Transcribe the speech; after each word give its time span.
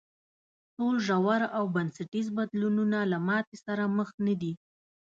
ټول 0.75 0.95
ژور 1.07 1.41
او 1.57 1.63
بنسټیز 1.75 2.27
بدلونونه 2.37 2.99
له 3.11 3.17
ماتې 3.27 3.57
سره 3.65 3.83
مخ 3.97 4.09
نه 4.25 4.33
دي. 4.41 4.53